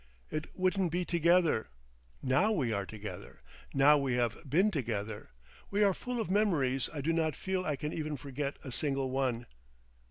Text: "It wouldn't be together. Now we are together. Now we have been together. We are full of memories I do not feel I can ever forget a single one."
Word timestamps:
"It 0.31 0.47
wouldn't 0.57 0.91
be 0.91 1.05
together. 1.05 1.69
Now 2.23 2.51
we 2.51 2.73
are 2.73 2.87
together. 2.87 3.43
Now 3.71 3.99
we 3.99 4.15
have 4.15 4.49
been 4.49 4.71
together. 4.71 5.29
We 5.69 5.83
are 5.83 5.93
full 5.93 6.19
of 6.19 6.31
memories 6.31 6.89
I 6.91 7.01
do 7.01 7.13
not 7.13 7.35
feel 7.35 7.63
I 7.65 7.75
can 7.75 7.93
ever 7.95 8.17
forget 8.17 8.57
a 8.63 8.71
single 8.71 9.11
one." 9.11 9.45